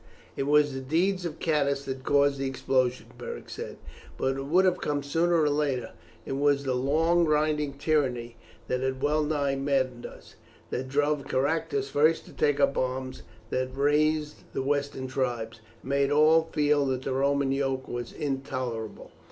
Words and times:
"It 0.35 0.47
was 0.47 0.73
the 0.73 0.79
deeds 0.79 1.25
of 1.25 1.37
Catus 1.37 1.85
that 1.85 2.01
caused 2.03 2.39
the 2.39 2.47
explosion," 2.47 3.11
Beric 3.19 3.51
said; 3.51 3.77
"but 4.17 4.35
it 4.35 4.45
would 4.47 4.65
have 4.65 4.81
come 4.81 5.03
sooner 5.03 5.39
or 5.39 5.47
later. 5.51 5.91
It 6.25 6.31
was 6.37 6.63
the 6.63 6.73
long 6.73 7.23
grinding 7.25 7.73
tyranny 7.73 8.35
that 8.67 8.79
had 8.81 9.03
well 9.03 9.21
nigh 9.21 9.55
maddened 9.57 10.07
us, 10.07 10.37
that 10.71 10.87
drove 10.89 11.27
Caractacus 11.27 11.91
first 11.91 12.25
to 12.25 12.33
take 12.33 12.59
up 12.59 12.79
arms, 12.79 13.21
that 13.51 13.77
raised 13.77 14.37
the 14.53 14.63
western 14.63 15.05
tribes, 15.05 15.61
and 15.83 15.89
made 15.91 16.09
all 16.09 16.49
feel 16.51 16.87
that 16.87 17.03
the 17.03 17.13
Roman 17.13 17.51
yoke 17.51 17.87
was 17.87 18.11
intolerable. 18.11 19.11